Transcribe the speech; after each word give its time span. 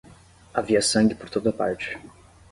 Havia 0.61 0.81
sangue 0.87 1.13
por 1.19 1.29
toda 1.35 1.53
parte. 1.59 1.95